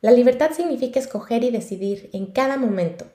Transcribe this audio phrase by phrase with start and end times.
[0.00, 3.06] La libertad significa escoger y decidir en cada momento,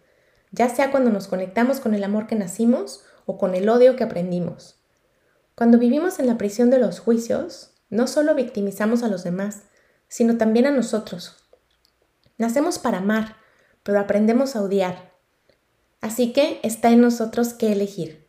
[0.52, 4.04] ya sea cuando nos conectamos con el amor que nacimos o con el odio que
[4.04, 4.82] aprendimos.
[5.56, 9.64] Cuando vivimos en la prisión de los juicios, no solo victimizamos a los demás,
[10.10, 11.38] sino también a nosotros.
[12.38, 13.38] Nacemos para amar,
[13.84, 15.14] pero aprendemos a odiar.
[16.02, 18.28] Así que está en nosotros que elegir.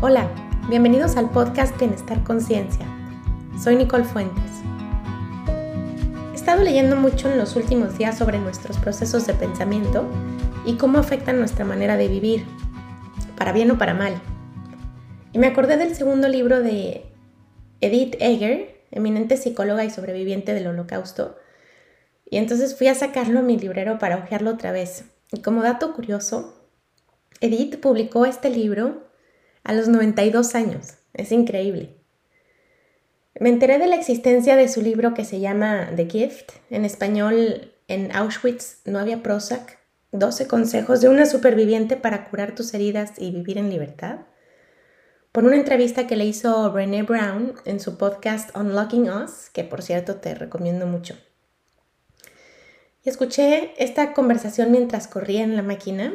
[0.00, 0.30] Hola,
[0.70, 2.99] bienvenidos al podcast Bienestar Conciencia.
[3.62, 4.62] Soy Nicole Fuentes.
[6.32, 10.08] He estado leyendo mucho en los últimos días sobre nuestros procesos de pensamiento
[10.64, 12.46] y cómo afectan nuestra manera de vivir,
[13.36, 14.18] para bien o para mal.
[15.34, 17.04] Y me acordé del segundo libro de
[17.82, 21.36] Edith Eger, eminente psicóloga y sobreviviente del holocausto,
[22.30, 25.04] y entonces fui a sacarlo a mi librero para hojearlo otra vez.
[25.32, 26.66] Y como dato curioso,
[27.42, 29.10] Edith publicó este libro
[29.64, 30.94] a los 92 años.
[31.12, 31.99] Es increíble.
[33.40, 36.52] Me enteré de la existencia de su libro que se llama The Gift.
[36.68, 39.78] En español, en Auschwitz no había Prozac.
[40.12, 44.26] 12 consejos de una superviviente para curar tus heridas y vivir en libertad.
[45.32, 49.80] Por una entrevista que le hizo Brené Brown en su podcast Unlocking Us, que por
[49.80, 51.16] cierto te recomiendo mucho.
[53.02, 56.12] Y escuché esta conversación mientras corría en la máquina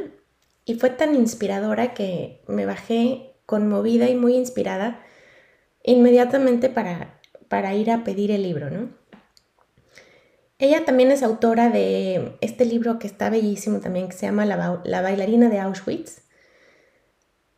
[0.63, 5.01] y fue tan inspiradora que me bajé conmovida y muy inspirada
[5.85, 7.15] inmediatamente para
[7.47, 8.89] para ir a pedir el libro, ¿no?
[10.57, 15.01] Ella también es autora de este libro que está bellísimo también, que se llama La,
[15.01, 16.21] bailarina de Auschwitz.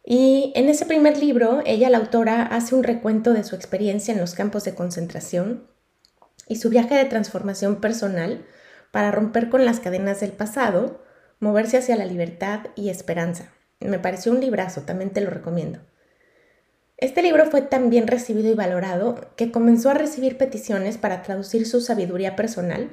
[0.03, 4.19] Y en ese primer libro, ella, la autora, hace un recuento de su experiencia en
[4.19, 5.67] los campos de concentración
[6.47, 8.45] y su viaje de transformación personal
[8.91, 11.03] para romper con las cadenas del pasado,
[11.39, 13.51] moverse hacia la libertad y esperanza.
[13.79, 15.79] Me pareció un librazo, también te lo recomiendo.
[16.97, 21.67] Este libro fue tan bien recibido y valorado que comenzó a recibir peticiones para traducir
[21.67, 22.89] su sabiduría personal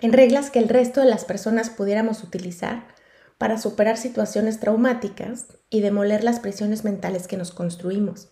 [0.00, 2.86] en reglas que el resto de las personas pudiéramos utilizar
[3.38, 8.28] para superar situaciones traumáticas y demoler las presiones mentales que nos construimos.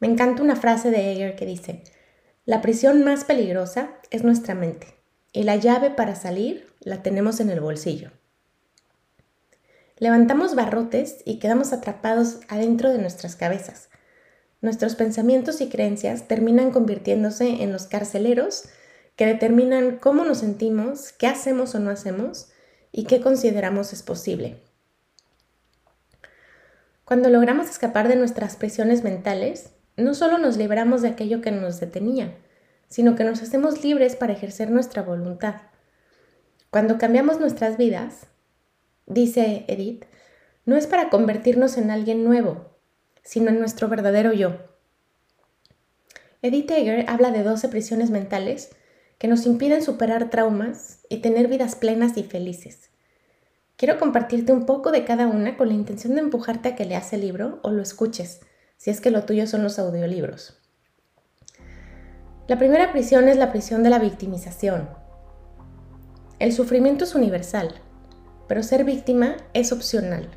[0.00, 1.84] Me encanta una frase de Eger que dice,
[2.46, 4.88] la prisión más peligrosa es nuestra mente
[5.32, 8.10] y la llave para salir la tenemos en el bolsillo.
[10.02, 13.88] Levantamos barrotes y quedamos atrapados adentro de nuestras cabezas.
[14.60, 18.64] Nuestros pensamientos y creencias terminan convirtiéndose en los carceleros
[19.14, 22.50] que determinan cómo nos sentimos, qué hacemos o no hacemos
[22.90, 24.56] y qué consideramos es posible.
[27.04, 31.78] Cuando logramos escapar de nuestras presiones mentales, no solo nos libramos de aquello que nos
[31.78, 32.34] detenía,
[32.88, 35.54] sino que nos hacemos libres para ejercer nuestra voluntad.
[36.70, 38.31] Cuando cambiamos nuestras vidas,
[39.06, 40.04] dice Edith,
[40.64, 42.76] no es para convertirnos en alguien nuevo,
[43.22, 44.58] sino en nuestro verdadero yo.
[46.40, 48.70] Edith Eger habla de 12 prisiones mentales
[49.18, 52.90] que nos impiden superar traumas y tener vidas plenas y felices.
[53.76, 57.12] Quiero compartirte un poco de cada una con la intención de empujarte a que leas
[57.12, 58.40] el libro o lo escuches,
[58.76, 60.58] si es que lo tuyo son los audiolibros.
[62.48, 64.88] La primera prisión es la prisión de la victimización.
[66.38, 67.80] El sufrimiento es universal
[68.48, 70.28] pero ser víctima es opcional.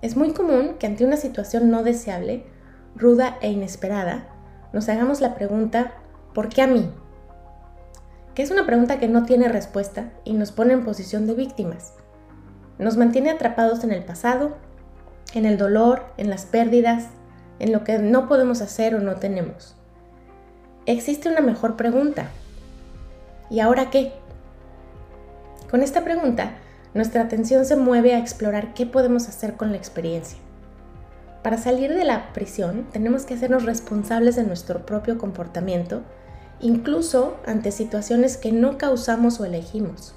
[0.00, 2.44] Es muy común que ante una situación no deseable,
[2.96, 4.28] ruda e inesperada,
[4.72, 5.92] nos hagamos la pregunta,
[6.34, 6.90] ¿por qué a mí?
[8.34, 11.94] Que es una pregunta que no tiene respuesta y nos pone en posición de víctimas.
[12.78, 14.56] Nos mantiene atrapados en el pasado,
[15.34, 17.08] en el dolor, en las pérdidas,
[17.58, 19.76] en lo que no podemos hacer o no tenemos.
[20.86, 22.30] Existe una mejor pregunta.
[23.50, 24.12] ¿Y ahora qué?
[25.70, 26.54] Con esta pregunta
[26.94, 30.38] nuestra atención se mueve a explorar qué podemos hacer con la experiencia.
[31.42, 36.02] Para salir de la prisión tenemos que hacernos responsables de nuestro propio comportamiento,
[36.60, 40.14] incluso ante situaciones que no causamos o elegimos.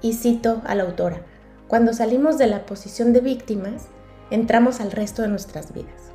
[0.00, 1.22] Y cito a la autora,
[1.68, 3.86] cuando salimos de la posición de víctimas,
[4.30, 6.12] entramos al resto de nuestras vidas.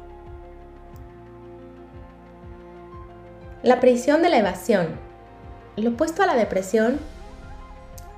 [3.63, 4.87] La prisión de la evasión.
[5.75, 6.99] Lo opuesto a la depresión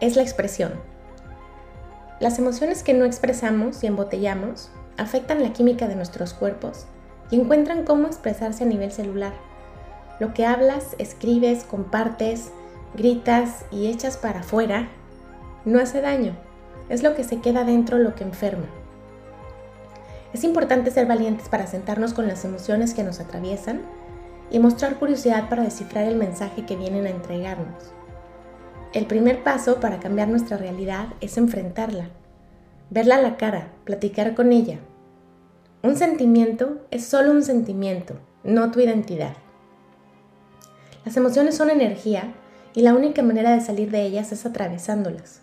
[0.02, 0.89] es la expresión.
[2.20, 6.86] Las emociones que no expresamos y embotellamos afectan la química de nuestros cuerpos
[7.32, 9.32] y encuentran cómo expresarse a nivel celular.
[10.20, 12.52] Lo que hablas, escribes, compartes,
[12.94, 14.90] gritas y echas para afuera
[15.64, 16.36] no hace daño,
[16.90, 18.66] es lo que se queda dentro lo que enferma.
[20.34, 23.82] Es importante ser valientes para sentarnos con las emociones que nos atraviesan
[24.52, 27.94] y mostrar curiosidad para descifrar el mensaje que vienen a entregarnos.
[28.92, 32.10] El primer paso para cambiar nuestra realidad es enfrentarla,
[32.90, 34.80] verla a la cara, platicar con ella.
[35.84, 39.34] Un sentimiento es solo un sentimiento, no tu identidad.
[41.06, 42.34] Las emociones son energía
[42.74, 45.42] y la única manera de salir de ellas es atravesándolas.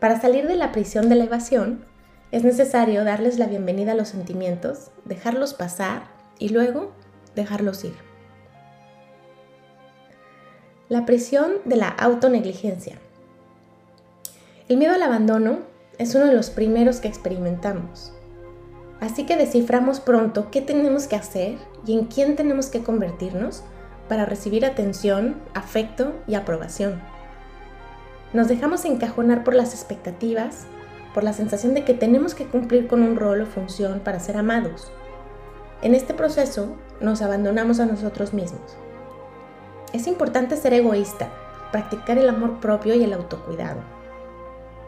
[0.00, 1.84] Para salir de la prisión de la evasión,
[2.32, 6.08] es necesario darles la bienvenida a los sentimientos, dejarlos pasar
[6.40, 6.92] y luego
[7.36, 8.07] dejarlos ir.
[10.88, 12.96] La prisión de la autonegligencia.
[14.70, 15.58] El miedo al abandono
[15.98, 18.14] es uno de los primeros que experimentamos.
[18.98, 23.64] Así que desciframos pronto qué tenemos que hacer y en quién tenemos que convertirnos
[24.08, 27.02] para recibir atención, afecto y aprobación.
[28.32, 30.64] Nos dejamos encajonar por las expectativas,
[31.12, 34.38] por la sensación de que tenemos que cumplir con un rol o función para ser
[34.38, 34.90] amados.
[35.82, 38.78] En este proceso nos abandonamos a nosotros mismos.
[39.92, 41.30] Es importante ser egoísta,
[41.72, 43.80] practicar el amor propio y el autocuidado.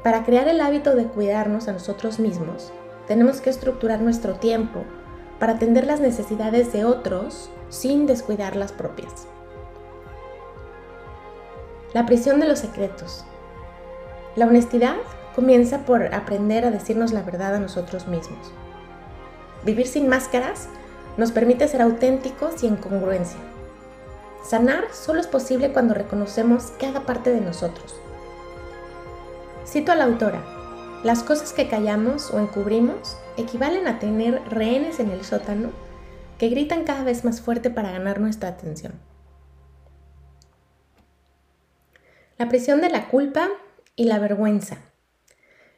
[0.02, 2.70] Para crear el hábito de cuidarnos a nosotros mismos,
[3.06, 4.84] tenemos que estructurar nuestro tiempo
[5.38, 9.26] para atender las necesidades de otros sin descuidar las propias.
[11.94, 13.24] La prisión de los secretos.
[14.36, 14.96] La honestidad
[15.34, 18.52] comienza por aprender a decirnos la verdad a nosotros mismos.
[19.64, 20.68] Vivir sin máscaras
[21.16, 23.40] nos permite ser auténticos y en congruencia.
[24.42, 27.94] Sanar solo es posible cuando reconocemos cada parte de nosotros.
[29.66, 30.42] Cito a la autora,
[31.04, 35.70] las cosas que callamos o encubrimos equivalen a tener rehenes en el sótano
[36.38, 38.94] que gritan cada vez más fuerte para ganar nuestra atención.
[42.38, 43.48] La prisión de la culpa
[43.96, 44.78] y la vergüenza.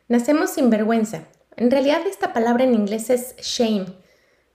[0.08, 1.24] Nacemos sin vergüenza.
[1.56, 3.86] En realidad esta palabra en inglés es shame,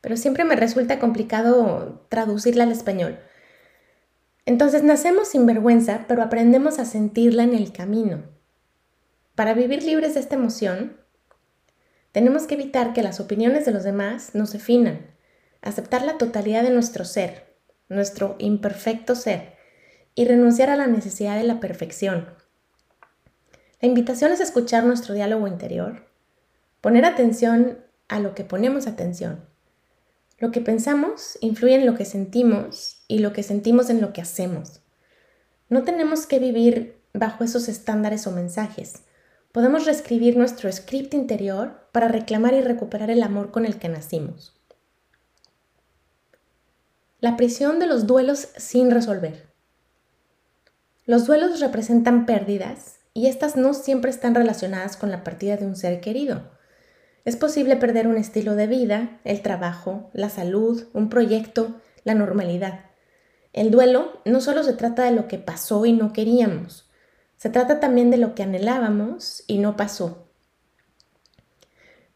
[0.02, 3.20] pero siempre me resulta complicado traducirla al español.
[4.48, 8.24] Entonces nacemos sin vergüenza, pero aprendemos a sentirla en el camino.
[9.36, 10.96] Para vivir libres de esta emoción,
[12.14, 15.06] tenemos que evitar que las opiniones de los demás nos definan
[15.62, 17.58] aceptar la totalidad de nuestro ser,
[17.90, 19.58] nuestro imperfecto ser,
[20.16, 22.30] y renunciar a la necesidad de la perfección.
[23.82, 26.08] La invitación es escuchar nuestro diálogo interior,
[26.80, 29.44] poner atención a lo que ponemos atención.
[30.40, 34.22] Lo que pensamos influye en lo que sentimos y lo que sentimos en lo que
[34.22, 34.82] hacemos.
[35.70, 39.02] No tenemos que vivir bajo esos estándares o mensajes.
[39.52, 44.54] Podemos reescribir nuestro script interior para reclamar y recuperar el amor con el que nacimos.
[47.20, 49.48] La prisión de los duelos sin resolver.
[51.06, 55.76] Los duelos representan pérdidas y estas no siempre están relacionadas con la partida de un
[55.76, 56.52] ser querido.
[57.28, 61.76] Es posible perder un estilo de vida, el trabajo, la salud, un proyecto,
[62.06, 62.86] la normalidad.
[63.52, 66.90] El duelo no solo se trata de lo que pasó y no queríamos,
[67.36, 70.30] se trata también de lo que anhelábamos y no pasó.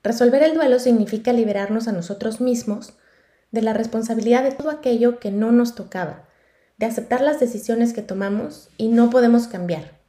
[0.02, 2.94] Resolver el duelo significa liberarnos a nosotros mismos
[3.52, 6.30] de la responsabilidad de todo aquello que no nos tocaba,
[6.78, 10.00] de aceptar las decisiones que tomamos y no podemos cambiar.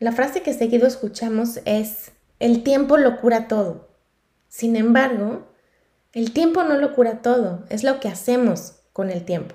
[0.00, 2.10] La frase que seguido escuchamos es,
[2.40, 3.91] el tiempo lo cura todo.
[4.52, 5.46] Sin embargo,
[6.12, 9.54] el tiempo no lo cura todo, es lo que hacemos con el tiempo.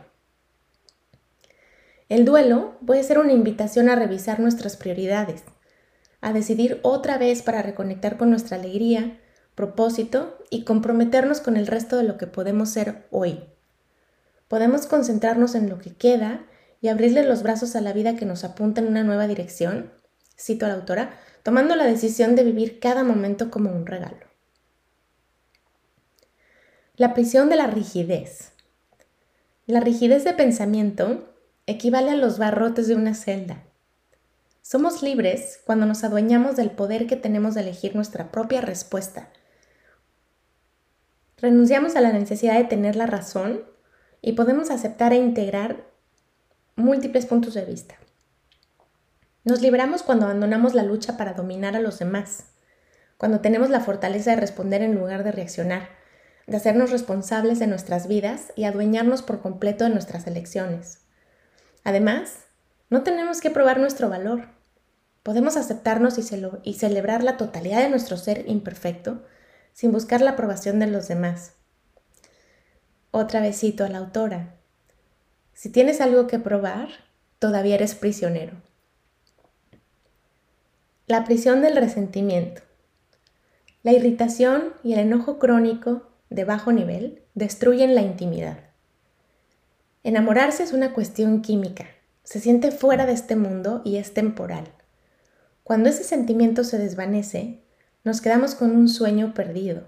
[2.09, 5.43] El duelo puede ser una invitación a revisar nuestras prioridades,
[6.19, 9.19] a decidir otra vez para reconectar con nuestra alegría,
[9.53, 13.43] propósito y comprometernos con el resto de lo que podemos ser hoy.
[14.47, 16.47] Podemos concentrarnos en lo que queda
[16.81, 19.91] y abrirle los brazos a la vida que nos apunta en una nueva dirección,
[20.35, 21.11] cito a la autora,
[21.43, 24.26] tomando la decisión de vivir cada momento como un regalo.
[26.97, 28.51] La prisión de la rigidez.
[29.65, 31.33] La rigidez de pensamiento
[31.65, 33.63] equivale a los barrotes de una celda.
[34.61, 39.29] Somos libres cuando nos adueñamos del poder que tenemos de elegir nuestra propia respuesta
[41.39, 43.61] Renunciamos a la necesidad de tener la razón
[44.23, 45.85] y podemos aceptar e integrar
[46.75, 47.95] múltiples puntos de vista.
[49.43, 52.45] Nos liberamos cuando abandonamos la lucha para dominar a los demás,
[53.17, 55.89] cuando tenemos la fortaleza de responder en lugar de reaccionar,
[56.47, 60.99] de hacernos responsables de nuestras vidas y adueñarnos por completo de nuestras elecciones.
[61.83, 62.39] Además,
[62.89, 64.47] no tenemos que probar nuestro valor.
[65.23, 66.23] Podemos aceptarnos y,
[66.63, 69.23] y celebrar la totalidad de nuestro ser imperfecto
[69.73, 71.53] sin buscar la aprobación de los demás.
[73.11, 74.55] Otra vez a la autora.
[75.53, 76.87] Si tienes algo que probar,
[77.39, 78.53] todavía eres prisionero.
[81.07, 82.61] La prisión del resentimiento.
[83.83, 88.57] La irritación y el enojo crónico de bajo nivel destruyen la intimidad.
[90.03, 91.85] Enamorarse es una cuestión química.
[92.23, 94.65] Se siente fuera de este mundo y es temporal.
[95.63, 97.61] Cuando ese sentimiento se desvanece,
[98.03, 99.83] nos quedamos con un sueño perdido,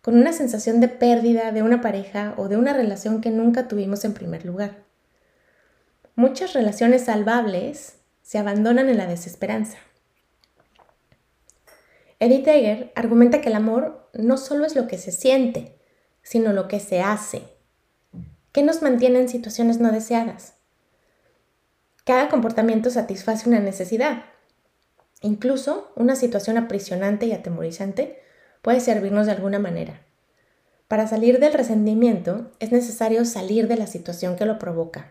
[0.00, 4.04] con una sensación de pérdida de una pareja o de una relación que nunca tuvimos
[4.04, 4.82] en primer lugar.
[6.14, 9.78] muchas relaciones salvables se abandonan en la desesperanza.
[12.18, 15.78] Edith Eger argumenta que el amor no solo es lo que se siente,
[16.22, 17.42] sino lo que se hace.
[18.52, 20.54] ¿Qué nos mantiene en situaciones no deseadas?
[22.04, 24.24] Cada comportamiento satisface una necesidad.
[25.20, 28.20] Incluso una situación aprisionante y atemorizante
[28.60, 30.04] puede servirnos de alguna manera.
[30.88, 35.10] Para salir del resentimiento es necesario salir de la situación que lo provoca.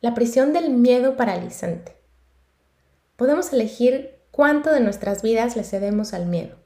[0.00, 1.96] La prisión del miedo paralizante.
[3.16, 6.56] Podemos elegir cuánto de nuestras vidas le cedemos al miedo.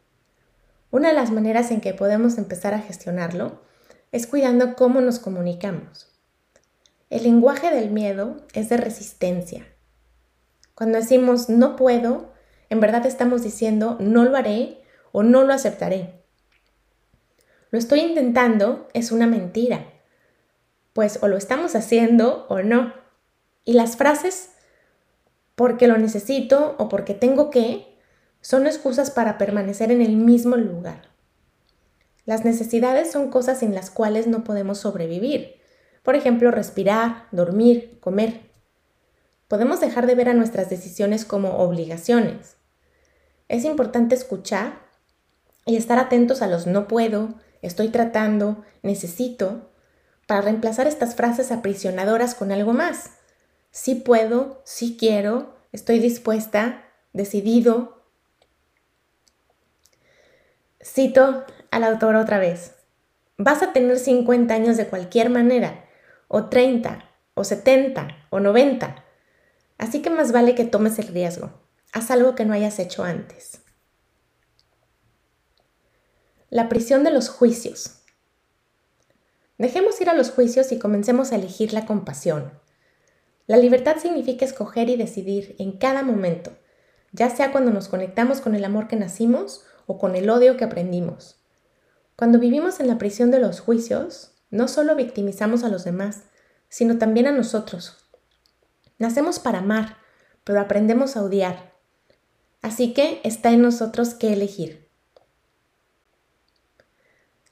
[0.90, 3.60] Una de las maneras en que podemos empezar a gestionarlo
[4.12, 6.08] es cuidando cómo nos comunicamos.
[7.10, 9.66] El lenguaje del miedo es de resistencia.
[10.74, 12.32] Cuando decimos no puedo,
[12.70, 14.80] en verdad estamos diciendo no lo haré
[15.12, 16.22] o no lo aceptaré.
[17.70, 19.86] Lo estoy intentando es una mentira,
[20.92, 22.94] pues o lo estamos haciendo o no.
[23.64, 24.50] Y las frases
[25.56, 27.98] porque lo necesito o porque tengo que,
[28.40, 31.08] son excusas para permanecer en el mismo lugar.
[32.26, 35.56] Las necesidades son cosas sin las cuales no podemos sobrevivir.
[36.02, 38.42] Por ejemplo, respirar, dormir, comer.
[39.48, 42.56] Podemos dejar de ver a nuestras decisiones como obligaciones.
[43.48, 44.80] Es importante escuchar
[45.64, 49.70] y estar atentos a los no puedo, estoy tratando, necesito,
[50.26, 53.15] para reemplazar estas frases aprisionadoras con algo más
[53.76, 58.02] sí puedo, sí quiero, estoy dispuesta, decidido.
[60.82, 62.74] Cito al autor otra vez.
[63.36, 65.84] Vas a tener 50 años de cualquier manera,
[66.26, 67.04] o 30,
[67.34, 69.04] o 70, o 90.
[69.76, 71.52] Así que más vale que tomes el riesgo.
[71.92, 73.60] Haz algo que no hayas hecho antes.
[76.48, 77.98] La prisión de los juicios.
[79.58, 82.52] Dejemos ir a los juicios y comencemos a elegir la compasión,
[83.46, 86.56] la libertad significa escoger y decidir en cada momento,
[87.12, 90.64] ya sea cuando nos conectamos con el amor que nacimos o con el odio que
[90.64, 91.36] aprendimos.
[92.16, 96.24] Cuando vivimos en la prisión de los juicios, no solo victimizamos a los demás,
[96.68, 97.96] sino también a nosotros.
[98.98, 99.98] Nacemos para amar,
[100.42, 101.74] pero aprendemos a odiar.
[102.62, 104.88] Así que está en nosotros que elegir.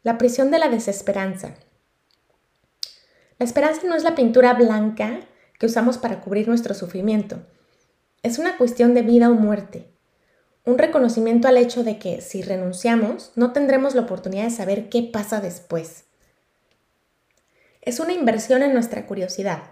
[0.02, 1.54] La prisión de la desesperanza.
[3.38, 5.20] La esperanza no es la pintura blanca
[5.58, 7.42] que usamos para cubrir nuestro sufrimiento.
[8.23, 9.94] Es una cuestión de vida o muerte,
[10.64, 15.02] un reconocimiento al hecho de que si renunciamos no tendremos la oportunidad de saber qué
[15.02, 16.04] pasa después.
[17.82, 19.62] Es una inversión en nuestra curiosidad.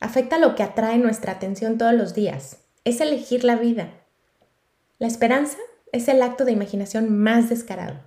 [0.00, 2.58] Afecta lo que atrae nuestra atención todos los días.
[2.82, 3.90] Es elegir la vida.
[4.98, 5.58] La esperanza
[5.92, 8.00] es el acto de imaginación más descarado.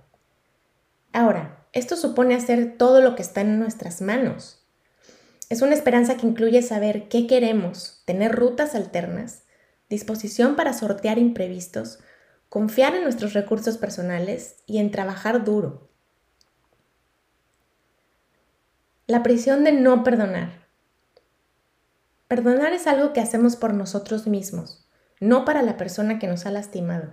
[1.14, 4.57] Ahora, esto supone hacer todo lo que está en nuestras manos.
[5.48, 9.44] Es una esperanza que incluye saber qué queremos, tener rutas alternas,
[9.88, 12.00] disposición para sortear imprevistos,
[12.50, 15.88] confiar en nuestros recursos personales y en trabajar duro.
[19.06, 20.66] La prisión de no perdonar.
[22.28, 24.86] Perdonar es algo que hacemos por nosotros mismos,
[25.18, 27.12] no para la persona que nos ha lastimado.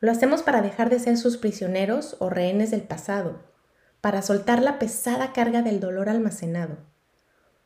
[0.00, 3.42] Lo hacemos para dejar de ser sus prisioneros o rehenes del pasado,
[4.02, 6.76] para soltar la pesada carga del dolor almacenado.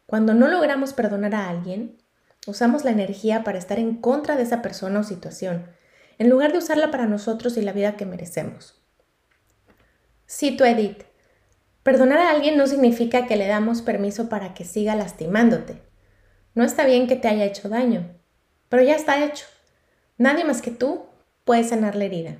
[0.06, 1.98] Cuando no logramos perdonar a alguien,
[2.46, 5.66] usamos la energía para estar en contra de esa persona o situación,
[6.18, 8.82] en lugar de usarla para nosotros y la vida que merecemos.
[10.28, 11.04] Cito Edith,
[11.82, 15.82] perdonar a alguien no significa que le damos permiso para que siga lastimándote.
[16.54, 18.14] No está bien que te haya hecho daño,
[18.68, 19.46] pero ya está hecho.
[20.18, 21.06] Nadie más que tú
[21.44, 22.36] puede sanar la herida.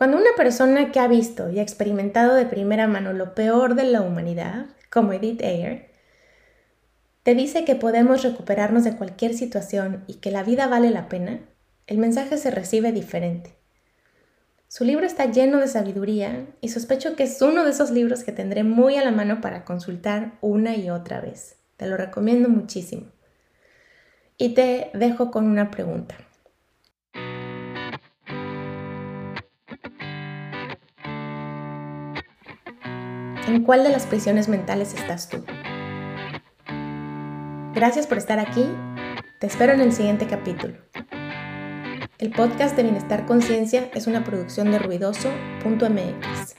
[0.00, 3.84] Cuando una persona que ha visto y ha experimentado de primera mano lo peor de
[3.84, 5.90] la humanidad, como Edith Ayer,
[7.22, 11.40] te dice que podemos recuperarnos de cualquier situación y que la vida vale la pena,
[11.86, 13.52] el mensaje se recibe diferente.
[14.68, 18.32] Su libro está lleno de sabiduría y sospecho que es uno de esos libros que
[18.32, 21.56] tendré muy a la mano para consultar una y otra vez.
[21.76, 23.08] Te lo recomiendo muchísimo.
[24.38, 26.16] Y te dejo con una pregunta.
[33.50, 35.44] ¿En cuál de las prisiones mentales estás tú?
[37.74, 38.64] Gracias por estar aquí.
[39.40, 40.74] Te espero en el siguiente capítulo.
[42.18, 46.54] El podcast de Bienestar Conciencia es una producción de ruidoso.mx.